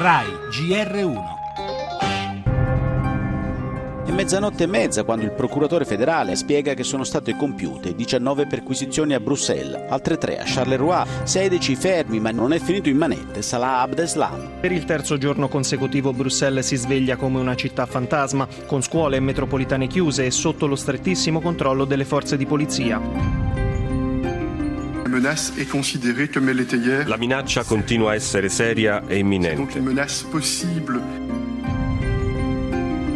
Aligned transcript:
RAI 0.00 0.28
GR1 0.48 1.22
È 4.06 4.10
mezzanotte 4.10 4.64
e 4.64 4.66
mezza 4.66 5.02
quando 5.04 5.26
il 5.26 5.32
procuratore 5.32 5.84
federale 5.84 6.36
spiega 6.36 6.72
che 6.72 6.84
sono 6.84 7.04
state 7.04 7.36
compiute 7.36 7.94
19 7.94 8.46
perquisizioni 8.46 9.12
a 9.12 9.20
Bruxelles, 9.20 9.90
altre 9.90 10.16
3 10.16 10.38
a 10.38 10.44
Charleroi, 10.46 11.04
16 11.24 11.76
fermi, 11.76 12.18
ma 12.18 12.30
non 12.30 12.54
è 12.54 12.58
finito 12.58 12.88
in 12.88 12.96
manette 12.96 13.42
Salah 13.42 13.80
Abdeslam. 13.80 14.52
Per 14.58 14.72
il 14.72 14.86
terzo 14.86 15.18
giorno 15.18 15.48
consecutivo 15.48 16.14
Bruxelles 16.14 16.64
si 16.64 16.76
sveglia 16.76 17.16
come 17.16 17.38
una 17.38 17.54
città 17.54 17.84
fantasma, 17.84 18.48
con 18.64 18.80
scuole 18.80 19.16
e 19.16 19.20
metropolitane 19.20 19.86
chiuse 19.86 20.24
e 20.24 20.30
sotto 20.30 20.66
lo 20.66 20.76
strettissimo 20.76 21.42
controllo 21.42 21.84
delle 21.84 22.06
forze 22.06 22.38
di 22.38 22.46
polizia. 22.46 23.69
La 27.06 27.16
minaccia 27.16 27.64
continua 27.64 28.12
a 28.12 28.14
essere 28.14 28.48
seria 28.48 29.06
e 29.06 29.18
imminente. 29.18 29.78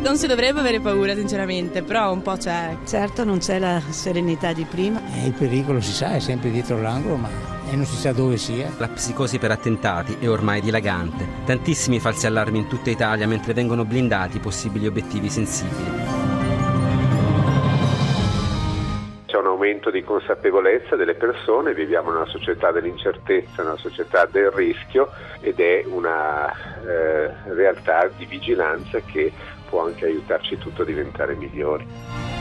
Non 0.00 0.16
si 0.16 0.26
dovrebbe 0.26 0.60
avere 0.60 0.80
paura, 0.80 1.14
sinceramente, 1.14 1.82
però 1.82 2.12
un 2.12 2.22
po' 2.22 2.36
c'è. 2.36 2.76
Certo, 2.86 3.24
non 3.24 3.38
c'è 3.38 3.58
la 3.58 3.82
serenità 3.88 4.52
di 4.52 4.64
prima. 4.64 5.00
Eh, 5.14 5.26
il 5.26 5.32
pericolo 5.32 5.80
si 5.80 5.92
sa, 5.92 6.14
è 6.14 6.20
sempre 6.20 6.50
dietro 6.50 6.80
l'angolo, 6.80 7.16
ma 7.16 7.56
e 7.70 7.76
non 7.76 7.84
si 7.84 7.96
sa 7.96 8.12
dove 8.12 8.36
sia. 8.36 8.72
La 8.78 8.88
psicosi 8.88 9.38
per 9.38 9.50
attentati 9.50 10.16
è 10.18 10.28
ormai 10.28 10.60
dilagante. 10.60 11.26
Tantissimi 11.44 12.00
falsi 12.00 12.26
allarmi 12.26 12.58
in 12.58 12.66
tutta 12.66 12.90
Italia 12.90 13.26
mentre 13.26 13.52
vengono 13.52 13.84
blindati 13.84 14.38
possibili 14.38 14.86
obiettivi 14.86 15.28
sensibili. 15.28 16.37
Aumento 19.78 19.90
di 19.90 20.02
consapevolezza 20.02 20.96
delle 20.96 21.14
persone, 21.14 21.72
viviamo 21.72 22.10
in 22.10 22.16
una 22.16 22.26
società 22.26 22.72
dell'incertezza, 22.72 23.62
una 23.62 23.76
società 23.76 24.26
del 24.26 24.50
rischio 24.50 25.10
ed 25.40 25.60
è 25.60 25.84
una 25.86 26.52
eh, 26.52 27.30
realtà 27.54 28.10
di 28.16 28.26
vigilanza 28.26 28.98
che 29.00 29.32
può 29.68 29.84
anche 29.84 30.06
aiutarci 30.06 30.58
tutto 30.58 30.82
a 30.82 30.84
diventare 30.84 31.34
migliori. 31.34 32.37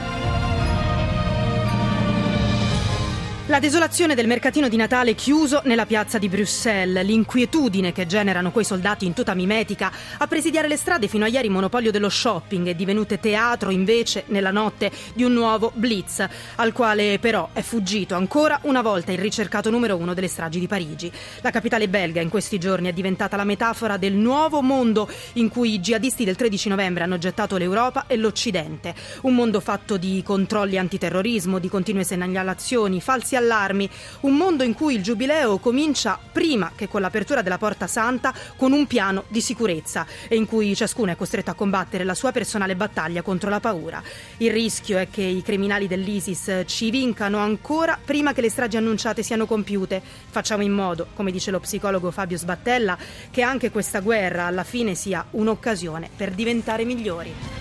La 3.50 3.60
desolazione 3.60 4.14
del 4.14 4.28
mercatino 4.28 4.68
di 4.68 4.76
Natale 4.76 5.16
chiuso 5.16 5.62
nella 5.64 5.86
piazza 5.86 6.18
di 6.18 6.28
Bruxelles, 6.28 7.06
l'inquietudine 7.06 7.94
che 7.94 8.06
generano 8.06 8.52
quei 8.52 8.66
soldati 8.66 9.06
in 9.06 9.14
tuta 9.14 9.34
mimetica 9.36 9.90
a 10.18 10.28
presidiare 10.28 10.68
le 10.68 10.76
strade 10.76 11.08
fino 11.08 11.24
a 11.24 11.30
ieri 11.30 11.48
monopolio 11.48 11.90
dello 11.90 12.10
shopping 12.10 12.68
è 12.68 12.76
divenute 12.76 13.22
teatro 13.22 13.70
invece 13.70 14.26
nella 14.28 14.52
notte 14.52 14.92
di 15.14 15.24
un 15.24 15.32
nuovo 15.32 15.72
blitz, 15.74 16.28
al 16.56 16.74
quale 16.74 17.20
però 17.20 17.48
è 17.54 17.62
fuggito 17.62 18.16
ancora 18.16 18.60
una 18.64 18.82
volta 18.82 19.14
il 19.14 19.18
ricercato 19.18 19.70
numero 19.70 19.96
uno 19.96 20.14
delle 20.14 20.28
stragi 20.28 20.60
di 20.60 20.68
Parigi. 20.68 21.10
La 21.40 21.50
capitale 21.50 21.88
belga 21.88 22.20
in 22.20 22.28
questi 22.28 22.58
giorni 22.58 22.90
è 22.90 22.94
diventata 22.94 23.38
la 23.38 23.46
metafora 23.46 23.96
del 23.96 24.14
nuovo 24.14 24.62
mondo 24.62 25.10
in 25.34 25.48
cui 25.48 25.76
i 25.76 25.80
jihadisti 25.80 26.26
del 26.26 26.36
13 26.36 26.68
novembre 26.68 27.06
hanno 27.06 27.18
gettato 27.18 27.56
l'Europa 27.56 28.08
e 28.08 28.18
l'Occidente. 28.18 28.94
Un 29.22 29.36
mondo 29.36 29.62
fatto 29.62 29.96
di 29.96 30.22
controlli 30.22 30.78
antiterrorismo, 30.78 31.60
di 31.60 31.70
continue 31.70 32.04
segnalazioni, 32.04 33.00
falsi 33.00 33.36
allarmi, 33.38 33.90
un 34.22 34.36
mondo 34.36 34.64
in 34.64 34.74
cui 34.74 34.96
il 34.96 35.02
giubileo 35.02 35.58
comincia 35.60 36.20
prima 36.32 36.72
che 36.76 36.88
con 36.88 37.02
l'apertura 37.02 37.42
della 37.42 37.58
Porta 37.58 37.88
Santa 37.88 38.34
con 38.56 38.72
un 38.74 38.86
piano 38.88 39.24
di 39.28 39.42
sicurezza 39.42 40.06
e 40.28 40.36
in 40.36 40.46
cui 40.46 40.76
ciascuno 40.76 41.12
è 41.12 41.16
costretto 41.16 41.52
a 41.52 41.54
combattere 41.54 42.04
la 42.04 42.14
sua 42.14 42.32
personale 42.32 42.76
battaglia 42.76 43.22
contro 43.22 43.50
la 43.50 43.60
paura. 43.60 44.02
Il 44.38 44.52
rischio 44.52 44.98
è 44.98 45.10
che 45.10 45.22
i 45.22 45.42
criminali 45.42 45.88
dell'ISIS 45.88 46.64
ci 46.66 46.90
vincano 46.90 47.38
ancora 47.38 47.98
prima 48.04 48.34
che 48.34 48.42
le 48.42 48.50
stragi 48.50 48.78
annunciate 48.78 49.24
siano 49.24 49.46
compiute. 49.46 50.02
Facciamo 50.30 50.64
in 50.64 50.72
modo, 50.72 51.08
come 51.16 51.32
dice 51.32 51.52
lo 51.52 51.60
psicologo 51.60 52.12
Fabio 52.12 52.38
Sbattella, 52.38 52.98
che 53.32 53.42
anche 53.42 53.72
questa 53.72 54.00
guerra 54.00 54.46
alla 54.46 54.64
fine 54.64 54.96
sia 54.96 55.26
un'occasione 55.32 56.10
per 56.16 56.32
diventare 56.32 56.84
migliori. 56.86 57.57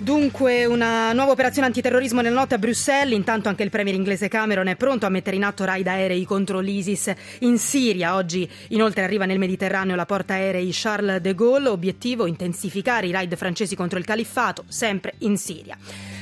Dunque 0.00 0.64
una 0.64 1.12
nuova 1.12 1.32
operazione 1.32 1.66
antiterrorismo 1.66 2.20
nella 2.20 2.38
notte 2.38 2.54
a 2.54 2.58
Bruxelles, 2.58 3.16
intanto 3.16 3.48
anche 3.48 3.64
il 3.64 3.70
premier 3.70 3.96
inglese 3.96 4.28
Cameron 4.28 4.68
è 4.68 4.76
pronto 4.76 5.06
a 5.06 5.08
mettere 5.08 5.34
in 5.34 5.42
atto 5.42 5.64
raid 5.64 5.88
aerei 5.88 6.24
contro 6.24 6.60
l'ISIS 6.60 7.12
in 7.40 7.58
Siria. 7.58 8.14
Oggi 8.14 8.48
inoltre 8.68 9.02
arriva 9.02 9.24
nel 9.24 9.40
Mediterraneo 9.40 9.96
la 9.96 10.06
porta 10.06 10.34
aerei 10.34 10.70
Charles 10.72 11.20
de 11.20 11.34
Gaulle, 11.34 11.68
obiettivo 11.68 12.26
intensificare 12.26 13.08
i 13.08 13.10
raid 13.10 13.34
francesi 13.34 13.74
contro 13.74 13.98
il 13.98 14.04
califfato, 14.04 14.62
sempre 14.68 15.14
in 15.18 15.36
Siria. 15.36 15.76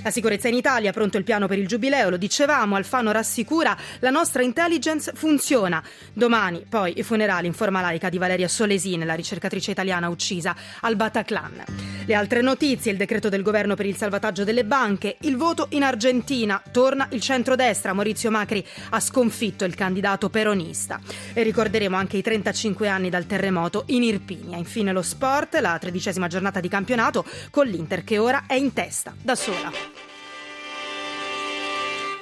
La 0.06 0.12
sicurezza 0.12 0.46
in 0.46 0.54
Italia, 0.54 0.92
pronto 0.92 1.18
il 1.18 1.24
piano 1.24 1.48
per 1.48 1.58
il 1.58 1.66
giubileo, 1.66 2.10
lo 2.10 2.16
dicevamo, 2.16 2.76
Alfano 2.76 3.10
rassicura, 3.10 3.76
la 3.98 4.10
nostra 4.10 4.44
intelligence 4.44 5.10
funziona. 5.16 5.82
Domani 6.12 6.64
poi 6.68 6.96
i 6.96 7.02
funerali 7.02 7.48
in 7.48 7.52
forma 7.52 7.80
laica 7.80 8.08
di 8.08 8.16
Valeria 8.16 8.46
Solesine, 8.46 9.04
la 9.04 9.14
ricercatrice 9.14 9.72
italiana 9.72 10.08
uccisa 10.08 10.54
al 10.82 10.94
Bataclan. 10.94 11.64
Le 12.06 12.14
altre 12.14 12.40
notizie, 12.40 12.92
il 12.92 12.98
decreto 12.98 13.28
del 13.28 13.42
governo 13.42 13.74
per 13.74 13.84
il 13.84 13.96
salvataggio 13.96 14.44
delle 14.44 14.64
banche, 14.64 15.16
il 15.22 15.36
voto 15.36 15.66
in 15.70 15.82
Argentina, 15.82 16.62
torna 16.70 17.08
il 17.10 17.20
centrodestra, 17.20 17.92
Maurizio 17.92 18.30
Macri 18.30 18.64
ha 18.90 19.00
sconfitto 19.00 19.64
il 19.64 19.74
candidato 19.74 20.30
peronista. 20.30 21.00
E 21.32 21.42
ricorderemo 21.42 21.96
anche 21.96 22.16
i 22.16 22.22
35 22.22 22.86
anni 22.86 23.10
dal 23.10 23.26
terremoto 23.26 23.82
in 23.86 24.04
Irpinia. 24.04 24.56
Infine 24.56 24.92
lo 24.92 25.02
sport, 25.02 25.56
la 25.56 25.76
tredicesima 25.80 26.28
giornata 26.28 26.60
di 26.60 26.68
campionato 26.68 27.24
con 27.50 27.66
l'Inter 27.66 28.04
che 28.04 28.18
ora 28.18 28.44
è 28.46 28.54
in 28.54 28.72
testa, 28.72 29.12
da 29.20 29.34
sola. 29.34 29.95